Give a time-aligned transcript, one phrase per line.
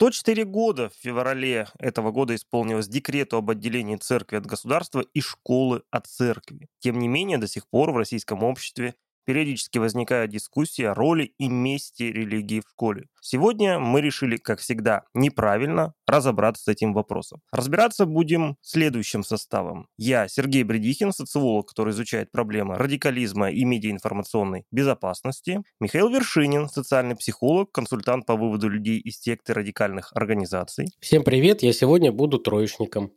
[0.00, 5.82] 104 года в феврале этого года исполнилось декрету об отделении церкви от государства и школы
[5.90, 6.68] от церкви.
[6.78, 8.94] Тем не менее, до сих пор в российском обществе
[9.24, 13.06] Периодически возникает дискуссия о роли и месте религии в школе.
[13.20, 17.40] Сегодня мы решили, как всегда, неправильно разобраться с этим вопросом.
[17.52, 19.86] Разбираться будем следующим составом.
[19.96, 25.62] Я, Сергей Бредихин, социолог, который изучает проблемы радикализма и медиаинформационной безопасности.
[25.80, 30.86] Михаил Вершинин, социальный психолог, консультант по выводу людей из секты радикальных организаций.
[31.00, 33.12] Всем привет, я сегодня буду троечником.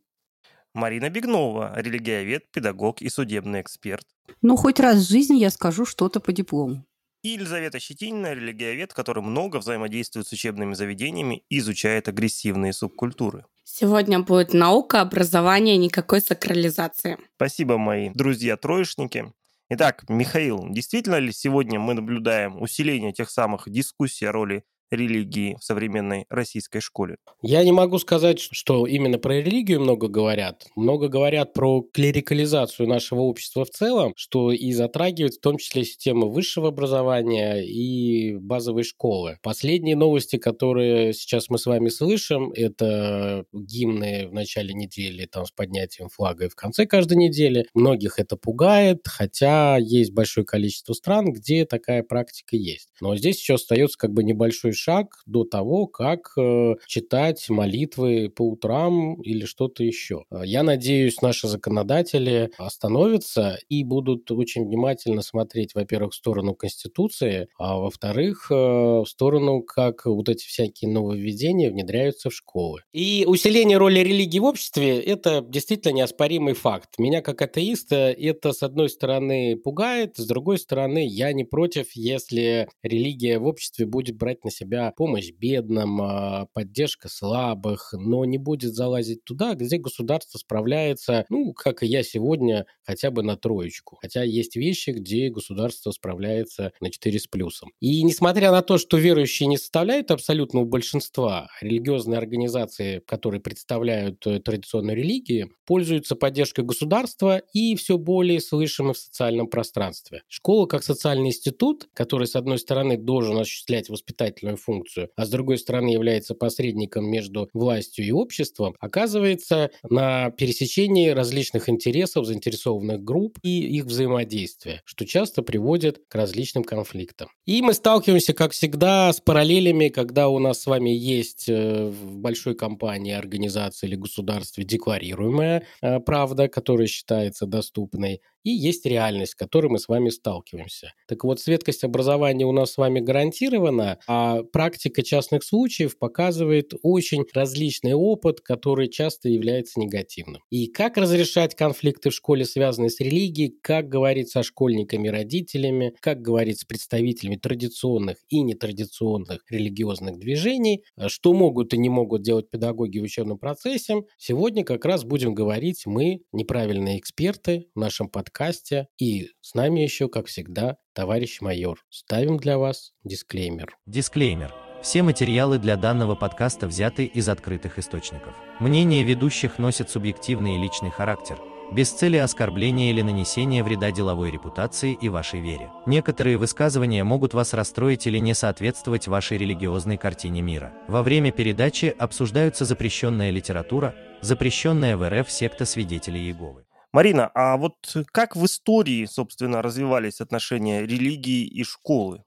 [0.73, 4.07] Марина Бегнова, религиовед, педагог и судебный эксперт.
[4.41, 6.83] Ну, хоть раз в жизни я скажу что-то по диплому.
[7.21, 13.45] И Елизавета Щетинина, религиовед, который много взаимодействует с учебными заведениями и изучает агрессивные субкультуры.
[13.63, 17.17] Сегодня будет наука, образование, никакой сакрализации.
[17.35, 19.31] Спасибо, мои друзья-троечники.
[19.69, 24.65] Итак, Михаил, действительно ли сегодня мы наблюдаем усиление тех самых дискуссий о роли
[24.95, 27.17] религии в современной российской школе?
[27.41, 30.67] Я не могу сказать, что именно про религию много говорят.
[30.75, 36.29] Много говорят про клерикализацию нашего общества в целом, что и затрагивает в том числе систему
[36.29, 39.37] высшего образования и базовой школы.
[39.41, 45.51] Последние новости, которые сейчас мы с вами слышим, это гимны в начале недели там, с
[45.51, 47.65] поднятием флага и в конце каждой недели.
[47.73, 52.89] Многих это пугает, хотя есть большое количество стран, где такая практика есть.
[53.01, 58.43] Но здесь еще остается как бы небольшой шаг до того, как э, читать молитвы по
[58.43, 60.25] утрам или что-то еще.
[60.29, 67.47] А, я надеюсь, наши законодатели остановятся и будут очень внимательно смотреть, во-первых, в сторону Конституции,
[67.57, 72.81] а во-вторых, э, в сторону, как вот эти всякие нововведения внедряются в школы.
[72.91, 76.89] И усиление роли религии в обществе– это действительно неоспоримый факт.
[76.97, 82.67] Меня как атеиста это, с одной стороны, пугает, с другой стороны, я не против, если
[82.81, 88.37] религия в обществе будет брать на себя себя помощь бедным, а, поддержка слабых, но не
[88.37, 93.97] будет залазить туда, где государство справляется, ну, как и я сегодня, хотя бы на троечку.
[94.01, 97.71] Хотя есть вещи, где государство справляется на 4 с плюсом.
[97.79, 104.39] И несмотря на то, что верующие не составляют абсолютного большинства, религиозные организации, которые представляют э,
[104.39, 110.23] традиционные религии, пользуются поддержкой государства и все более слышимы в социальном пространстве.
[110.27, 115.57] Школа как социальный институт, который, с одной стороны, должен осуществлять воспитательную функцию, а с другой
[115.57, 123.77] стороны является посредником между властью и обществом, оказывается на пересечении различных интересов, заинтересованных групп и
[123.77, 127.29] их взаимодействия, что часто приводит к различным конфликтам.
[127.45, 132.17] И мы сталкиваемся, как всегда, с параллелями, когда у нас с вами есть э, в
[132.17, 139.35] большой компании, организации или государстве декларируемая э, правда, которая считается доступной, и есть реальность, с
[139.35, 140.93] которой мы с вами сталкиваемся.
[141.07, 147.25] Так вот, светкость образования у нас с вами гарантирована, а практика частных случаев показывает очень
[147.33, 150.41] различный опыт, который часто является негативным.
[150.49, 156.21] И как разрешать конфликты в школе, связанные с религией, как говорить со школьниками, родителями, как
[156.21, 162.99] говорить с представителями традиционных и нетрадиционных религиозных движений, что могут и не могут делать педагоги
[162.99, 168.87] в учебном процессе, сегодня как раз будем говорить мы, неправильные эксперты, в нашем подкасте подкасте.
[168.97, 171.79] И с нами еще, как всегда, товарищ майор.
[171.89, 173.77] Ставим для вас дисклеймер.
[173.85, 174.53] Дисклеймер.
[174.81, 178.33] Все материалы для данного подкаста взяты из открытых источников.
[178.59, 181.39] Мнения ведущих носят субъективный и личный характер,
[181.71, 185.71] без цели оскорбления или нанесения вреда деловой репутации и вашей вере.
[185.85, 190.73] Некоторые высказывания могут вас расстроить или не соответствовать вашей религиозной картине мира.
[190.87, 196.65] Во время передачи обсуждаются запрещенная литература, запрещенная в РФ секта свидетелей Иеговы.
[196.93, 197.75] Марина, а вот
[198.11, 202.23] как в истории, собственно, развивались отношения религии и школы?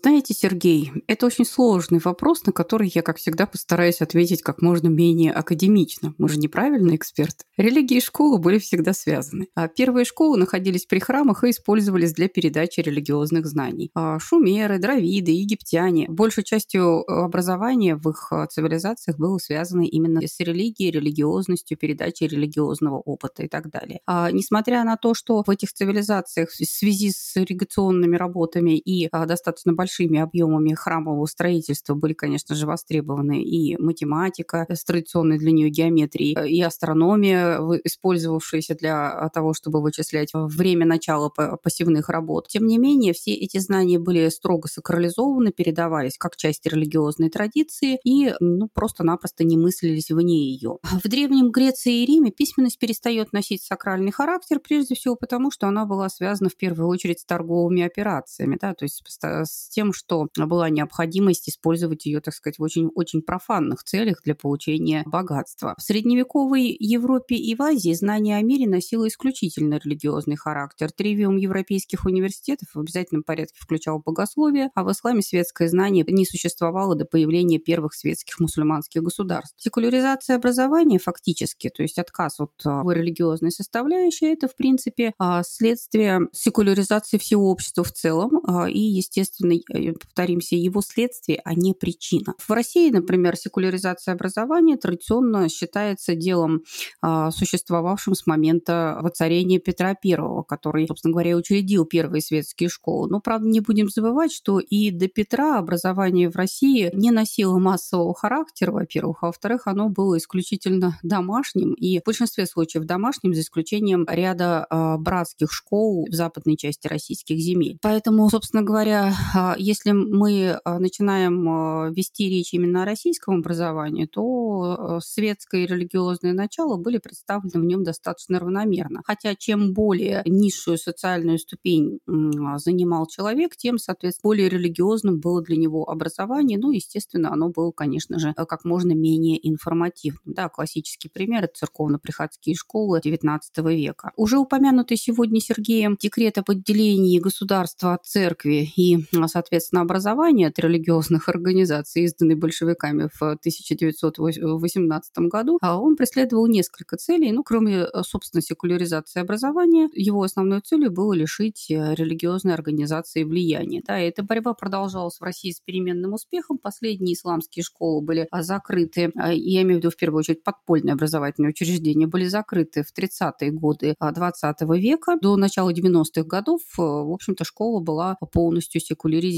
[0.00, 4.88] Знаете, Сергей, это очень сложный вопрос, на который я, как всегда, постараюсь ответить как можно
[4.88, 6.14] менее академично.
[6.18, 7.44] Мы же неправильные эксперты.
[7.56, 9.48] Религия и школа были всегда связаны.
[9.54, 13.90] А первые школы находились при храмах и использовались для передачи религиозных знаний.
[13.94, 16.06] А шумеры, дравиды, египтяне.
[16.08, 22.98] Большей частью образования в их а, цивилизациях было связано именно с религией, религиозностью, передачей религиозного
[22.98, 24.00] опыта и так далее.
[24.06, 29.26] А несмотря на то, что в этих цивилизациях в связи с ирригационными работами и а,
[29.26, 35.70] достаточно большими объемами храмового строительства были, конечно же, востребованы и математика с традиционной для нее
[35.70, 42.46] геометрией, и астрономия, использовавшаяся для того, чтобы вычислять время начала пассивных работ.
[42.46, 48.34] Тем не менее, все эти знания были строго сакрализованы, передавались как часть религиозной традиции и
[48.38, 50.78] ну, просто-напросто не мыслились вне ее.
[51.02, 55.86] В Древнем Греции и Риме письменность перестает носить сакральный характер, прежде всего потому, что она
[55.86, 60.68] была связана в первую очередь с торговыми операциями, да, то есть с тем, что была
[60.70, 65.74] необходимость использовать ее, так сказать, в очень, очень профанных целях для получения богатства.
[65.78, 70.90] В средневековой Европе и в Азии знание о мире носило исключительно религиозный характер.
[70.92, 76.94] Тривиум европейских университетов в обязательном порядке включал богословие, а в исламе светское знание не существовало
[76.94, 79.54] до появления первых светских мусульманских государств.
[79.58, 86.28] Секуляризация образования фактически, то есть отказ от а, религиозной составляющей, это, в принципе, а, следствие
[86.32, 92.34] секуляризации всего общества в целом а, и, естественно, повторимся, его следствие, а не причина.
[92.38, 96.62] В России, например, секуляризация образования традиционно считается делом,
[97.02, 100.16] существовавшим с момента воцарения Петра I,
[100.46, 103.08] который, собственно говоря, учредил первые светские школы.
[103.08, 108.14] Но, правда, не будем забывать, что и до Петра образование в России не носило массового
[108.14, 114.06] характера, во-первых, а во-вторых, оно было исключительно домашним, и в большинстве случаев домашним, за исключением
[114.08, 117.78] ряда э, братских школ в западной части российских земель.
[117.82, 120.32] Поэтому, собственно говоря, э, если мы
[120.64, 126.76] э, начинаем э, вести речь именно о российском образовании, то э, светское и религиозное начало
[126.76, 129.02] были представлены в нем достаточно равномерно.
[129.04, 132.12] Хотя чем более низшую социальную ступень э,
[132.56, 136.58] занимал человек, тем, соответственно, более религиозным было для него образование.
[136.58, 140.20] Ну, естественно, оно было, конечно же, как можно менее информативным.
[140.24, 143.40] Да, классический пример– это церковно-приходские школы XIX
[143.74, 144.12] века.
[144.16, 149.41] Уже упомянутый сегодня Сергеем декрет об отделении государства от церкви и, соответственно,
[149.72, 157.32] образования от религиозных организаций, изданный большевиками в 1918 году, а он преследовал несколько целей.
[157.32, 163.82] Ну, кроме, собственно, секуляризации образования, его основной целью было лишить религиозной организации влияния.
[163.86, 166.58] Да, и эта борьба продолжалась в России с переменным успехом.
[166.58, 172.06] Последние исламские школы были закрыты, я имею в виду в первую очередь подпольные образовательные учреждения,
[172.06, 175.16] были закрыты в 30-е годы 20 века.
[175.20, 179.31] До начала 90-х годов, в общем-то, школа была полностью секуляризирована.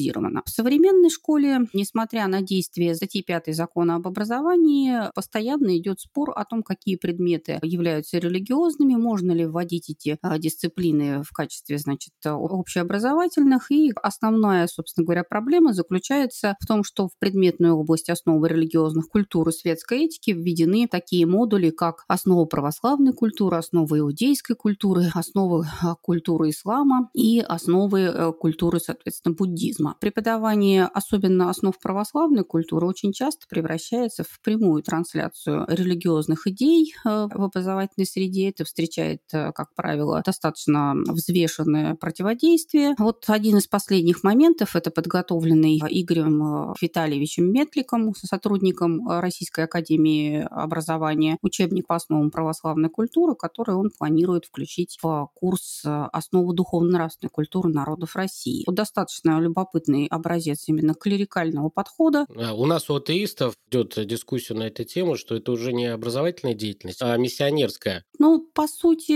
[0.45, 6.45] В современной школе, несмотря на действие статьи 5 закона об образовании, постоянно идет спор о
[6.45, 13.71] том, какие предметы являются религиозными, можно ли вводить эти дисциплины в качестве, значит, общеобразовательных.
[13.71, 19.49] И основная, собственно говоря, проблема заключается в том, что в предметную область основы религиозных культур
[19.49, 25.95] и светской этики введены такие модули, как основа православной культуры, основы иудейской культуры, основы а,
[25.97, 29.74] культуры ислама и основы э, культуры, соответственно, буддизма.
[30.01, 37.43] Преподавание, особенно основ православной культуры, очень часто превращается в прямую трансляцию религиозных идей э, в
[37.43, 38.51] образовательной среде.
[38.51, 42.95] Это встречает, э, как правило, достаточно взвешенное противодействие.
[42.99, 51.87] Вот один из последних моментов– это подготовленный Игорем Витальевичем Метликом, сотрудником Российской академии образования, учебник
[51.87, 58.65] по основам православной культуры, который он планирует включить в курс «Основы духовно-нравственной культуры народов России».
[58.67, 62.27] Вот достаточно любопытный образец именно клерикального подхода.
[62.29, 67.01] У нас у атеистов идет дискуссия на эту тему, что это уже не образовательная деятельность,
[67.03, 68.05] а миссионерская.
[68.19, 69.13] Ну, по сути,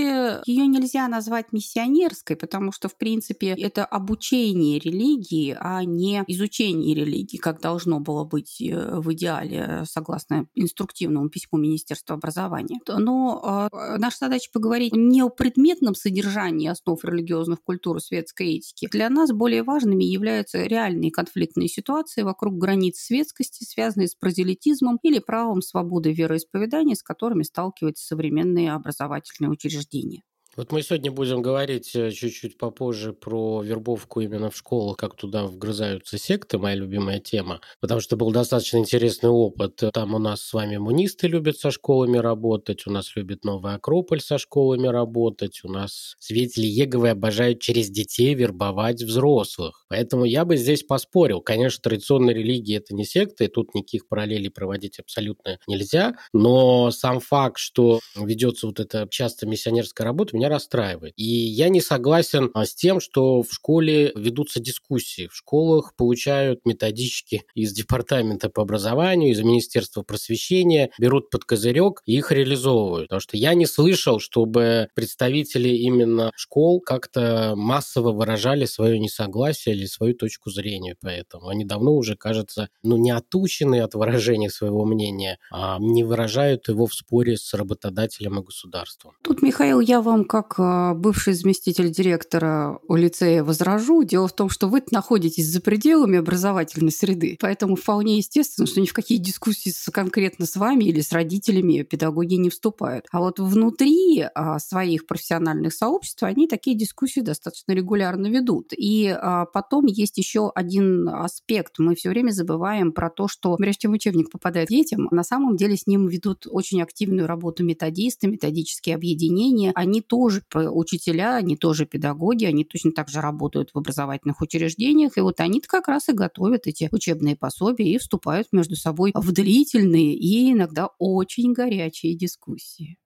[0.48, 7.36] ее нельзя назвать миссионерской, потому что, в принципе, это обучение религии, а не изучение религии,
[7.36, 12.80] как должно было быть э, в идеале, согласно инструктивному письму Министерства образования.
[12.88, 18.88] Но э, наша задача поговорить не о предметном содержании основ религиозных культур и светской этики.
[18.90, 25.18] Для нас более важными являются реальные конфликтные ситуации вокруг границ светскости, связанные с прозелитизмом или
[25.18, 30.22] правом свободы вероисповедания, с которыми сталкиваются современные образовательные учреждения.
[30.58, 35.44] Вот мы сегодня будем говорить э, чуть-чуть попозже про вербовку именно в школах, как туда
[35.44, 39.80] вгрызаются секты, моя любимая тема, потому что был достаточно интересный опыт.
[39.92, 44.20] Там у нас с вами мунисты любят со школами работать, у нас любит Новый Акрополь
[44.20, 49.86] со школами работать, у нас свидетели Еговы обожают через детей вербовать взрослых.
[49.88, 51.40] Поэтому я бы здесь поспорил.
[51.40, 57.20] Конечно, традиционная религия– это не секта, и тут никаких параллелей проводить абсолютно нельзя, но сам
[57.20, 61.14] факт, что ведется вот эта часто миссионерская работа, меня расстраивает.
[61.16, 65.28] И я не согласен а, с тем, что в школе ведутся дискуссии.
[65.28, 72.16] В школах получают методички из департамента по образованию, из Министерства просвещения, берут под козырек и
[72.16, 73.08] их реализовывают.
[73.08, 79.86] Потому что я не слышал, чтобы представители именно школ как-то массово выражали свое несогласие или
[79.86, 81.48] свою точку зрения по этому.
[81.48, 86.86] Они давно уже, кажется, ну, не отучены от выражения своего мнения, а не выражают его
[86.86, 89.14] в споре с работодателем и государством.
[89.22, 94.04] Тут, Михаил, я вам как а, бывший заместитель директора лицея возражу.
[94.04, 98.86] Дело в том, что вы находитесь за пределами образовательной среды, поэтому вполне естественно, что ни
[98.86, 103.06] в какие дискуссии конкретно с вами или с родителями педагоги не вступают.
[103.10, 108.72] А вот внутри а, своих профессиональных сообществ они такие дискуссии достаточно регулярно ведут.
[108.76, 111.78] И а, потом есть еще один аспект.
[111.78, 115.76] Мы все время забываем про то, что прежде чем учебник попадает детям, на самом деле
[115.76, 119.72] с ним ведут очень активную работу методисты, методические объединения.
[119.74, 125.16] Они тоже учителя, они тоже педагоги, они точно так же работают в образовательных учреждениях.
[125.16, 129.32] И вот они как раз и готовят эти учебные пособия и вступают между собой в
[129.32, 132.98] длительные и иногда очень горячие дискуссии.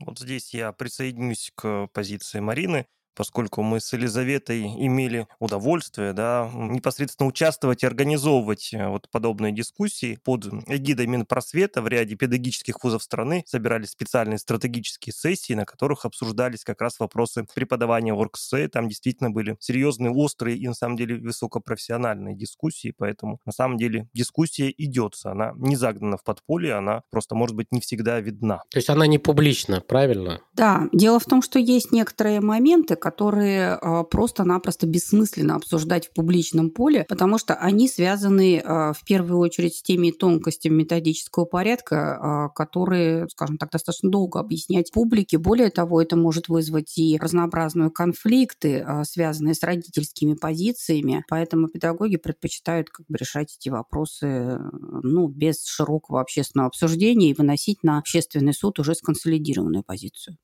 [0.00, 7.28] Вот здесь я присоединюсь к позиции Марины поскольку мы с Елизаветой имели удовольствие да, непосредственно
[7.28, 13.44] участвовать и организовывать э, вот подобные дискуссии под эгидой Минпросвета в ряде педагогических вузов страны
[13.46, 18.52] собирались специальные стратегические сессии, на которых обсуждались как раз вопросы преподавания ОРКС.
[18.72, 24.08] Там действительно были серьезные, острые и на самом деле высокопрофессиональные дискуссии, поэтому на самом деле
[24.12, 28.62] дискуссия идется, она не загнана в подполье, она просто может быть не всегда видна.
[28.70, 30.40] То есть она не публична, правильно?
[30.54, 36.70] Да, дело в том, что есть некоторые моменты, которые а, просто-напросто бессмысленно обсуждать в публичном
[36.70, 42.48] поле, потому что они связаны а, в первую очередь с теми тонкостями методического порядка, а,
[42.50, 45.38] которые, скажем так, достаточно долго объяснять публике.
[45.38, 51.24] Более того, это может вызвать и разнообразные конфликты, связанные с родительскими позициями.
[51.28, 54.60] Поэтому педагоги предпочитают как бы решать эти вопросы
[55.02, 60.36] ну, без широкого общественного обсуждения и выносить на общественный суд уже сконсолидированную позицию.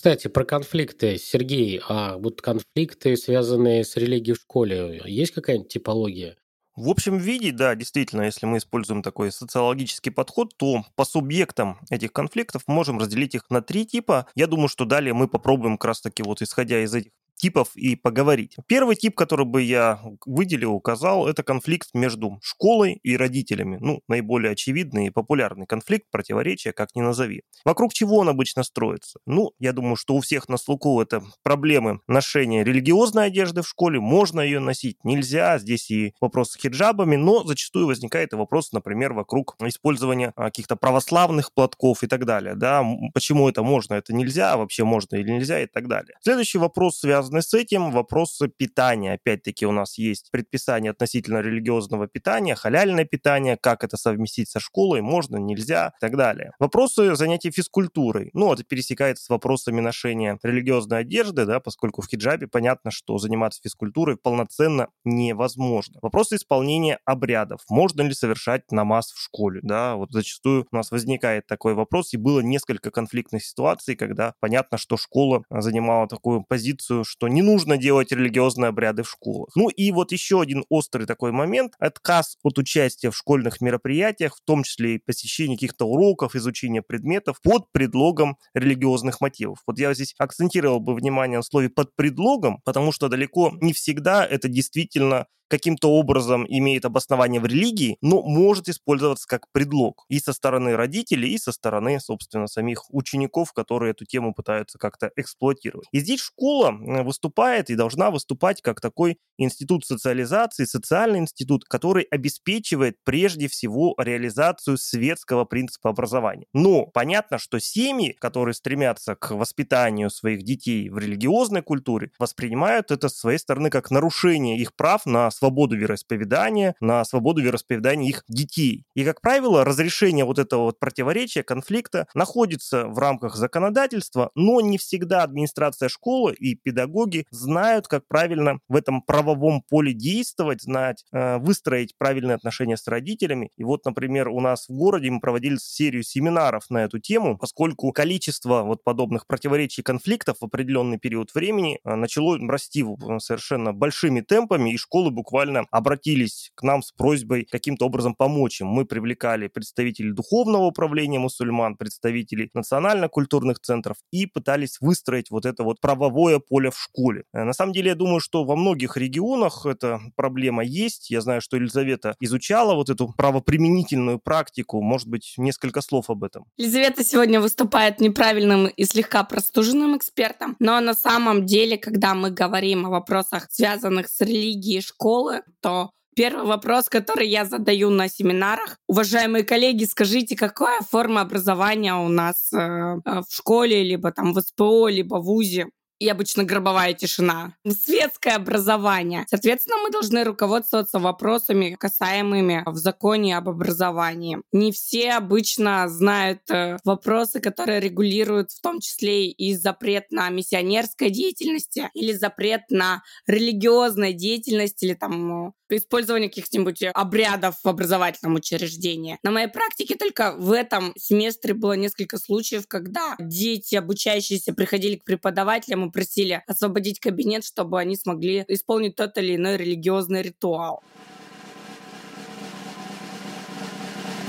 [0.00, 6.38] Кстати, про конфликты, Сергей, а вот конфликты, связанные с религией в школе, есть какая-нибудь типология?
[6.74, 12.14] В общем виде, да, действительно, если мы используем такой социологический подход, то по субъектам этих
[12.14, 14.26] конфликтов можем разделить их на три типа.
[14.34, 17.96] Я думаю, что далее мы попробуем как раз таки вот исходя из этих типов и
[17.96, 18.56] поговорить.
[18.66, 23.78] Первый тип, который бы я выделил, указал, это конфликт между школой и родителями.
[23.80, 27.42] Ну, наиболее очевидный и популярный конфликт, противоречие, как ни назови.
[27.64, 29.18] Вокруг чего он обычно строится?
[29.26, 34.00] Ну, я думаю, что у всех на слуху это проблемы ношения религиозной одежды в школе.
[34.00, 35.58] Можно ее носить, нельзя.
[35.58, 41.54] Здесь и вопрос с хиджабами, но зачастую возникает и вопрос, например, вокруг использования каких-то православных
[41.54, 42.54] платков и так далее.
[42.54, 42.84] Да?
[43.14, 46.16] Почему это можно, это нельзя, а вообще можно или нельзя и так далее.
[46.22, 49.14] Следующий вопрос связан связаны с этим вопросы питания.
[49.14, 55.00] Опять-таки у нас есть предписание относительно религиозного питания, халяльное питание, как это совместить со школой,
[55.00, 56.52] можно, нельзя и так далее.
[56.58, 58.30] Вопросы занятий физкультурой.
[58.34, 63.60] Ну, это пересекается с вопросами ношения религиозной одежды, да, поскольку в хиджабе понятно, что заниматься
[63.62, 65.98] физкультурой полноценно невозможно.
[66.02, 67.60] Вопросы исполнения обрядов.
[67.68, 72.16] Можно ли совершать намаз в школе, да, вот зачастую у нас возникает такой вопрос, и
[72.16, 77.76] было несколько конфликтных ситуаций, когда понятно, что школа занимала такую позицию, что что не нужно
[77.76, 79.50] делать религиозные обряды в школах.
[79.54, 84.40] Ну и вот еще один острый такой момент– отказ от участия в школьных мероприятиях, в
[84.42, 89.58] том числе и посещения каких-то уроков, изучения предметов под предлогом религиозных мотивов.
[89.66, 94.24] Вот я здесь акцентировал бы внимание на слове «под предлогом», потому что далеко не всегда
[94.24, 100.32] это действительно каким-то образом имеет обоснование в религии, но может использоваться как предлог и со
[100.32, 105.88] стороны родителей, и со стороны, собственно, самих учеников, которые эту тему пытаются как-то эксплуатировать.
[105.92, 106.70] И здесь школа
[107.02, 114.76] выступает и должна выступать как такой институт социализации, социальный институт, который обеспечивает прежде всего реализацию
[114.78, 116.46] светского принципа образования.
[116.52, 123.08] Но понятно, что семьи, которые стремятся к воспитанию своих детей в религиозной культуре, воспринимают это
[123.08, 128.84] с своей стороны как нарушение их прав на свободу вероисповедания, на свободу вероисповедания их детей.
[128.94, 134.76] И, как правило, разрешение вот этого вот противоречия, конфликта находится в рамках законодательства, но не
[134.76, 141.38] всегда администрация школы и педагоги знают, как правильно в этом правовом поле действовать, знать, э,
[141.38, 143.50] выстроить правильные отношения с родителями.
[143.56, 147.90] И вот, например, у нас в городе мы проводили серию семинаров на эту тему, поскольку
[147.92, 152.84] количество вот подобных противоречий, конфликтов в определенный период времени э, начало расти
[153.18, 158.60] совершенно большими темпами, и школы буквально буквально обратились к нам с просьбой каким-то образом помочь
[158.60, 158.66] им.
[158.66, 165.80] Мы привлекали представителей духовного управления мусульман, представителей национально-культурных центров и пытались выстроить вот это вот
[165.80, 167.22] правовое поле в школе.
[167.32, 171.10] Э, на самом деле, я думаю, что во многих регионах эта проблема есть.
[171.10, 174.82] Я знаю, что Елизавета изучала вот эту правоприменительную практику.
[174.82, 176.44] Может быть, несколько слов об этом.
[176.56, 182.86] Елизавета сегодня выступает неправильным и слегка простуженным экспертом, но на самом деле, когда мы говорим
[182.86, 184.80] о вопросах, связанных с религией
[185.20, 188.78] школы, то Первый вопрос, который я задаю на семинарах.
[188.88, 194.40] Уважаемые коллеги, скажите, какая форма образования у нас э, э в школе, либо там в
[194.40, 195.68] СПО, либо в ВУЗе?
[196.00, 197.54] И обычно гробовая тишина.
[197.68, 199.26] Светское образование.
[199.28, 204.38] Соответственно, мы должны руководствоваться вопросами, касаемыми в законе об образовании.
[204.50, 211.10] Не все обычно знают э, вопросы, которые регулируют в том числе и запрет на миссионерской
[211.10, 219.18] деятельности или запрет на религиозной деятельность или там использование каких-нибудь обрядов в образовательном учреждении.
[219.22, 225.04] На моей практике только в этом семестре было несколько случаев, когда дети, обучающиеся, приходили к
[225.04, 230.82] преподавателям и просили освободить кабинет, чтобы они смогли исполнить тот или иной религиозный ритуал.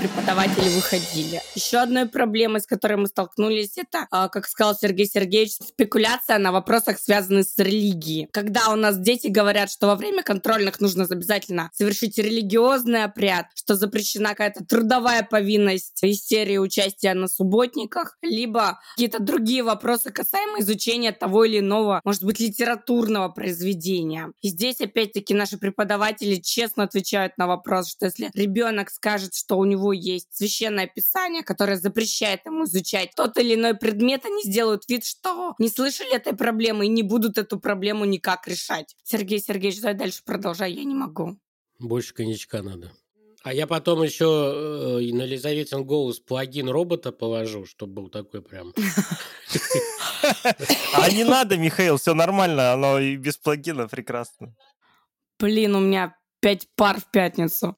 [0.02, 1.40] Преподаватели выходили.
[1.54, 6.50] Еще одной проблемой, с которой мы столкнулись, это, а, как сказал Сергей Сергеевич, спекуляция на
[6.50, 8.26] вопросах, связанных с религией.
[8.32, 13.76] Когда у нас дети говорят, что во время контрольных нужно обязательно совершить религиозный обряд, что
[13.76, 21.12] запрещена какая-то трудовая повинность из серии участия на субботниках, либо какие-то другие вопросы, касаемые изучения
[21.12, 24.32] того или иного, может быть, литературного произведения.
[24.40, 29.64] И здесь, опять-таки, наши преподаватели честно отвечают на вопрос, что если ребенок скажет, что у
[29.64, 35.04] него есть священное писание, которое запрещает ему изучать тот или иной предмет, они сделают вид,
[35.04, 38.94] что не слышали этой проблемы и не будут эту проблему никак решать.
[39.04, 41.38] Сергей Сергеевич, давай дальше продолжай, я не могу.
[41.78, 42.92] Больше коньячка надо.
[43.42, 48.72] А я потом еще э, на Лизаветин голос плагин робота положу, чтобы был такой прям.
[50.94, 54.54] А не надо, Михаил, все нормально, оно и без плагина прекрасно.
[55.40, 57.76] Блин, у меня пять пар в пятницу.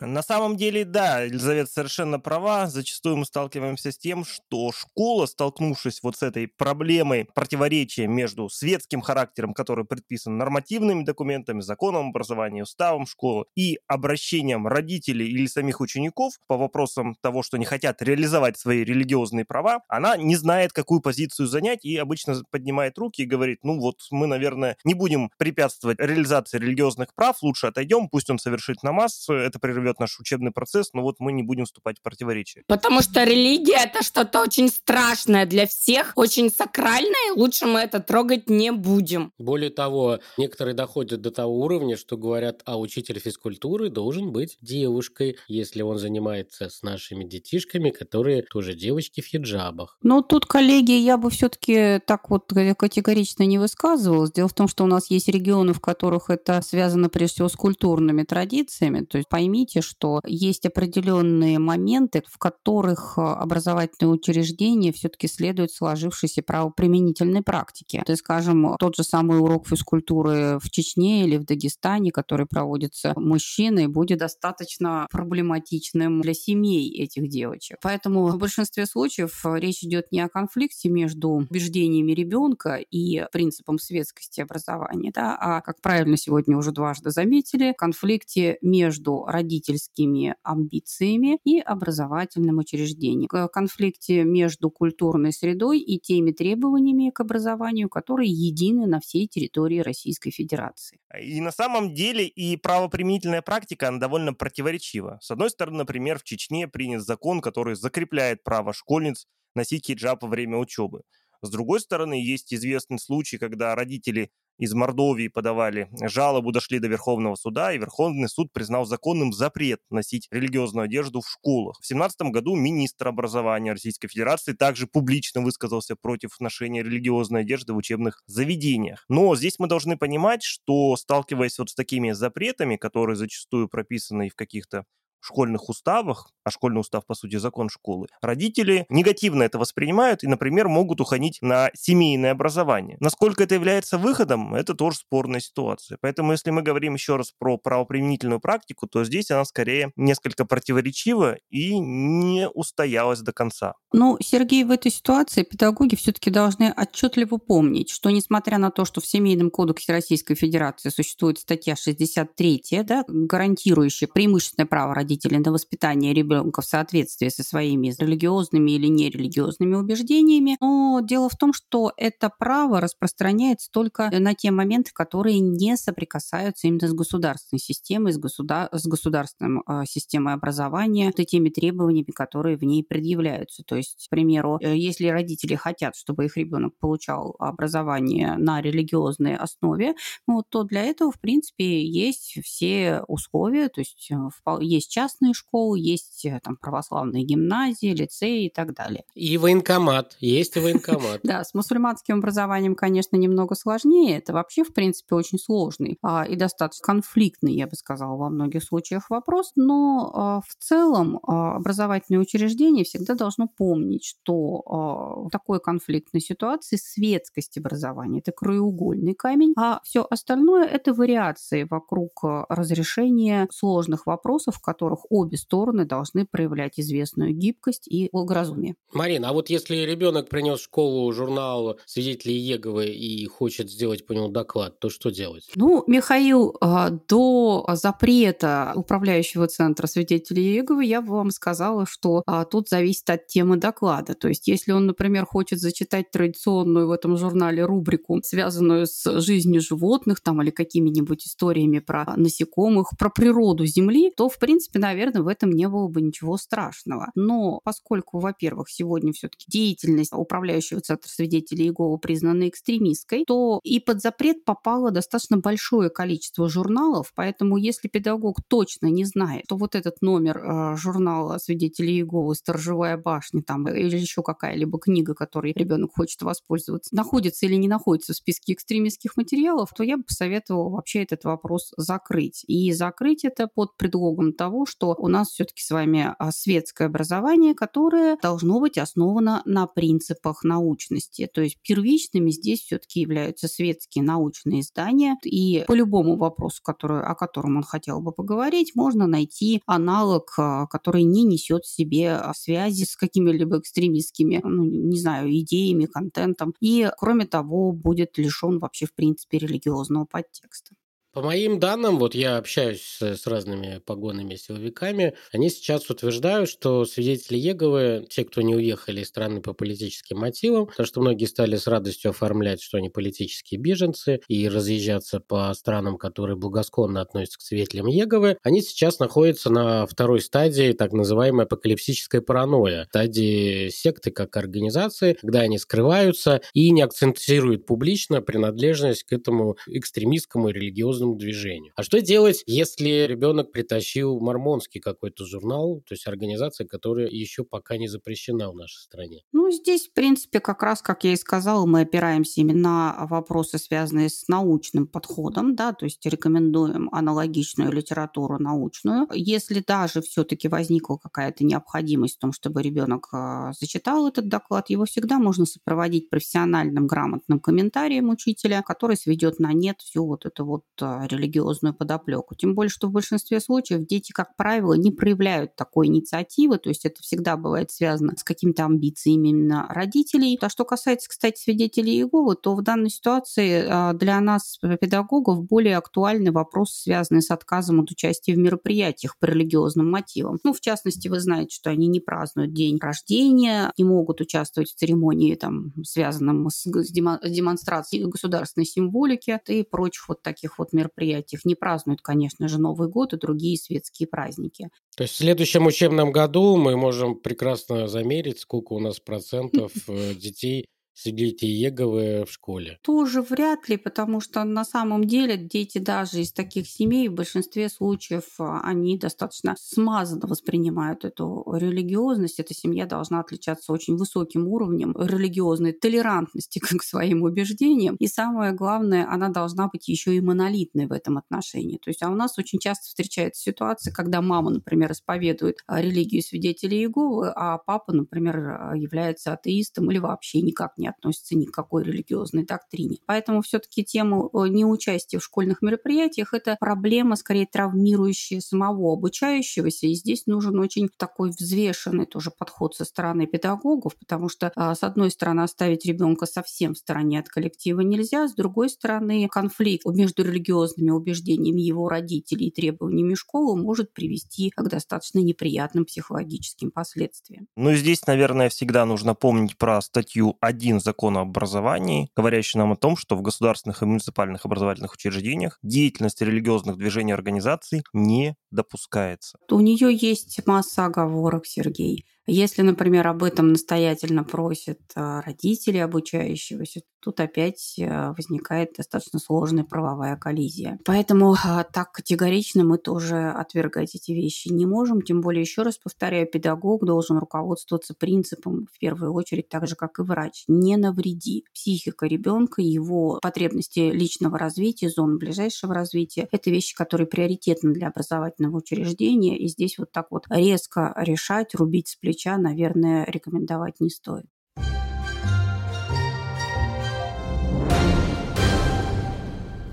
[0.00, 2.68] На самом деле, да, Елизавета совершенно права.
[2.68, 9.00] Зачастую мы сталкиваемся с тем, что школа, столкнувшись вот с этой проблемой противоречия между светским
[9.00, 16.34] характером, который предписан нормативными документами, законом образования, уставом школы, и обращением родителей или самих учеников
[16.46, 21.48] по вопросам того, что не хотят реализовать свои религиозные права, она не знает, какую позицию
[21.48, 26.58] занять и обычно поднимает руки и говорит, ну вот мы, наверное, не будем препятствовать реализации
[26.58, 31.02] религиозных прав, лучше отойдем, пусть он совершит намаз, это прервет прервет наш учебный процесс, но
[31.02, 32.64] вот мы не будем вступать в противоречие.
[32.66, 38.00] Потому что религия— это что-то очень страшное для всех, очень сакральное, и лучше мы это
[38.00, 39.32] трогать не будем.
[39.38, 45.36] Более того, некоторые доходят до того уровня, что говорят, а учитель физкультуры должен быть девушкой,
[45.48, 49.96] если он занимается с нашими детишками, которые тоже девочки в хиджабах.
[50.02, 54.32] Но тут, коллеги, я бы все-таки так вот категорично не высказывалась.
[54.32, 57.56] Дело в том, что у нас есть регионы, в которых это связано прежде всего с
[57.56, 59.04] культурными традициями.
[59.04, 65.72] То есть поймите, видите, что есть определенные моменты, в которых э, образовательные учреждения все-таки следуют
[65.72, 68.02] сложившейся правоприменительной практике.
[68.04, 73.12] То есть, скажем, тот же самый урок физкультуры в Чечне или в Дагестане, который проводится
[73.16, 77.78] мужчиной, будет достаточно проблематичным для семей этих девочек.
[77.82, 83.78] Поэтому в большинстве случаев э, речь идет не о конфликте между убеждениями ребенка и принципом
[83.78, 91.38] светскости образования, да, а, как правильно сегодня уже дважды заметили, конфликте между родителями родительскими амбициями
[91.44, 93.28] и образовательным учреждением.
[93.28, 99.80] К конфликте между культурной средой и теми требованиями к образованию, которые едины на всей территории
[99.80, 101.00] Российской Федерации.
[101.20, 105.18] И на самом деле и правоприменительная практика, она довольно противоречива.
[105.20, 110.28] С одной стороны, например, в Чечне принят закон, который закрепляет право школьниц носить хиджаб во
[110.28, 111.02] время учебы.
[111.42, 117.36] С другой стороны, есть известный случай, когда родители из Мордовии подавали жалобу, дошли до Верховного
[117.36, 121.76] суда, и Верховный суд признал законным запрет носить религиозную одежду в школах.
[121.76, 127.76] В 2017 году министр образования Российской Федерации также публично высказался против ношения религиозной одежды в
[127.76, 129.04] учебных заведениях.
[129.08, 134.30] Но здесь мы должны понимать, что сталкиваясь вот с такими запретами, которые зачастую прописаны и
[134.30, 134.84] в каких-то
[135.20, 140.68] школьных уставах, а школьный устав, по сути, закон школы, родители негативно это воспринимают и, например,
[140.68, 142.96] могут уходить на семейное образование.
[143.00, 145.98] Насколько это является выходом, это тоже спорная ситуация.
[146.00, 151.36] Поэтому, если мы говорим еще раз про правоприменительную практику, то здесь она скорее несколько противоречива
[151.50, 153.74] и не устоялась до конца.
[153.92, 159.00] Ну, Сергей, в этой ситуации педагоги все-таки должны отчетливо помнить, что несмотря на то, что
[159.00, 166.12] в Семейном кодексе Российской Федерации существует статья 63, да, гарантирующая преимущественное право родителей на воспитание
[166.12, 172.30] ребенка в соответствии со своими религиозными или нерелигиозными убеждениями, но дело в том, что это
[172.38, 178.68] право распространяется только на те моменты, которые не соприкасаются именно с государственной системой, с, государ...
[178.72, 183.62] с государственной э, системой образования, вот теми требованиями, которые в ней предъявляются.
[183.64, 189.36] То есть, к примеру, э, если родители хотят, чтобы их ребенок получал образование на религиозной
[189.36, 189.94] основе,
[190.26, 195.78] вот, то для этого, в принципе, есть все условия, то есть э, есть частные школы,
[195.78, 199.04] есть э, там православные гимназии, лицеи и так далее.
[199.14, 201.20] И военкомат, есть и военкомат.
[201.28, 204.18] Да, с мусульманским образованием, конечно, немного сложнее.
[204.18, 208.64] Это вообще, в принципе, очень сложный а, и достаточно конфликтный, я бы сказала, во многих
[208.64, 209.52] случаях вопрос.
[209.56, 216.76] Но а, в целом а, образовательное учреждение всегда должно помнить, что в такой конфликтной ситуации
[216.76, 224.60] светскость образования– это краеугольный камень, а все остальное– это вариации вокруг разрешения сложных вопросов, в
[224.88, 228.74] которых обе стороны должны проявлять известную гибкость и благоразумие.
[228.92, 234.12] Марина, а вот если ребенок принес в школу журнал свидетелей Еговы и хочет сделать по
[234.12, 235.50] нему доклад, то что делать?
[235.56, 242.44] Ну, Михаил, а, до запрета управляющего центра свидетелей Еговы я бы вам сказала, что а,
[242.44, 244.14] тут зависит от темы доклада.
[244.14, 249.60] То есть, если он, например, хочет зачитать традиционную в этом журнале рубрику, связанную с жизнью
[249.60, 255.28] животных там, или какими-нибудь историями про насекомых, про природу Земли, то, в принципе, наверное, в
[255.28, 257.10] этом не было бы ничего страшного.
[257.14, 264.00] Но поскольку, во-первых, сегодня все-таки деятельность управляющего центра свидетелей Иеговы признана экстремистской, то и под
[264.00, 270.00] запрет попало достаточно большое количество журналов, поэтому если педагог точно не знает, то вот этот
[270.00, 276.22] номер э, журнала свидетелей Иеговы «Сторожевая башня» там, или еще какая-либо книга, которой ребенок хочет
[276.22, 281.24] воспользоваться, находится или не находится в списке экстремистских материалов, то я бы посоветовала вообще этот
[281.24, 282.44] вопрос закрыть.
[282.46, 287.54] И закрыть это под предлогом того, что у нас все-таки с вами а, светское образование,
[287.54, 291.28] которое должно быть основано на принципах научности.
[291.32, 295.16] То есть первичными здесь все-таки являются светские научные издания.
[295.24, 300.66] И по любому вопросу, который, о котором он хотел бы поговорить, можно найти аналог, а,
[300.66, 306.54] который не несет в себе а, связи с какими-либо экстремистскими, ну, не знаю, идеями, контентом.
[306.60, 310.74] И, кроме того, будет лишен вообще, в принципе, религиозного подтекста.
[311.18, 317.36] По моим данным, вот я общаюсь с, разными погонными силовиками, они сейчас утверждают, что свидетели
[317.36, 321.66] Еговы, те, кто не уехали из страны по политическим мотивам, потому что многие стали с
[321.66, 327.86] радостью оформлять, что они политические беженцы, и разъезжаться по странам, которые благосклонно относятся к свидетелям
[327.86, 335.14] Еговы, они сейчас находятся на второй стадии так называемой апокалипсической паранойя, стадии секты как организации,
[335.14, 341.72] когда они скрываются и не акцентируют публично принадлежность к этому экстремистскому религиозному молодежному движению.
[341.76, 347.76] А что делать, если ребенок притащил мормонский какой-то журнал, то есть организация, которая еще пока
[347.76, 349.22] не запрещена в нашей стране?
[349.32, 353.58] Ну, здесь, в принципе, как раз, как я и сказала, мы опираемся именно на вопросы,
[353.58, 359.06] связанные с научным подходом, да, то есть рекомендуем аналогичную литературу научную.
[359.12, 364.84] Если даже все-таки возникла какая-то необходимость в том, чтобы ребенок э, зачитал этот доклад, его
[364.84, 370.64] всегда можно сопроводить профессиональным грамотным комментарием учителя, который сведет на нет всю вот эту вот
[371.02, 372.34] э, религиозную подоплеку.
[372.34, 376.84] Тем более, что в большинстве случаев дети, как правило, не проявляют такой инициативы, то есть
[376.84, 380.38] это всегда бывает связано с какими-то амбициями именно родителей.
[380.40, 385.76] А что касается, кстати, свидетелей Иеговы, то в данной ситуации а, для нас, педагогов, более
[385.76, 390.38] актуальный вопрос, связанный с отказом от участия в мероприятиях по религиозным мотивам.
[390.44, 394.74] Ну, в частности, вы знаете, что они не празднуют день рождения, не могут участвовать в
[394.74, 402.00] церемонии, там, связанном с демонстрацией государственной символики и прочих вот таких вот мероприятиях не празднуют,
[402.02, 404.68] конечно же, Новый год и другие светские праздники.
[404.96, 410.14] То есть в следующем учебном году мы можем прекрасно замерить, сколько у нас процентов э,
[410.14, 410.66] детей
[410.98, 412.78] свидетелей Иеговы в школе?
[412.82, 417.68] Тоже вряд ли, потому что на самом деле дети даже из таких семей в большинстве
[417.68, 422.40] случаев а, они достаточно смазанно воспринимают эту религиозность.
[422.40, 427.96] Эта семья должна отличаться очень высоким уровнем религиозной толерантности к своим убеждениям.
[427.96, 431.78] И самое главное, она должна быть еще и монолитной в этом отношении.
[431.78, 436.22] То есть, а у нас очень часто встречается ситуация, когда мама, например, исповедует а, религию
[436.22, 441.52] свидетелей Иеговы, а папа, например, а, является атеистом или вообще никак не относится ни к
[441.52, 442.98] какой религиозной доктрине.
[443.06, 449.86] Поэтому все-таки тему э, неучастия в школьных мероприятиях– это проблема, скорее, травмирующая самого обучающегося.
[449.86, 454.82] И здесь нужен очень такой взвешенный тоже подход со стороны педагогов, потому что, а, с
[454.82, 460.24] одной стороны, оставить ребенка совсем в стороне от коллектива нельзя, с другой стороны, конфликт между
[460.24, 467.48] религиозными убеждениями его родителей и требованиями школы может привести к достаточно неприятным психологическим последствиям.
[467.56, 470.36] Ну, здесь, наверное, всегда нужно помнить про статью
[470.78, 475.58] 1 закона об образовании, говорящую нам о том, что в государственных и муниципальных образовательных учреждениях
[475.62, 479.38] деятельность религиозных движений и организаций не допускается.
[479.50, 482.04] У нее есть масса оговорок, Сергей.
[482.30, 489.64] Если, например, об этом настоятельно просят а, родители обучающегося, тут опять а, возникает достаточно сложная
[489.64, 490.78] правовая коллизия.
[490.84, 495.00] Поэтому а, так категорично мы тоже отвергать эти вещи не можем.
[495.00, 499.98] Тем более, еще раз повторяю, педагог должен руководствоваться принципом, в первую очередь, так же, как
[499.98, 500.44] и врач.
[500.48, 501.46] Не навреди.
[501.54, 508.58] Психика ребенка, его потребности личного развития, зон ближайшего развития– это вещи, которые приоритетны для образовательного
[508.58, 509.38] учреждения.
[509.38, 514.26] И здесь вот так вот резко решать, рубить с плеч плеча, наверное, рекомендовать не стоит.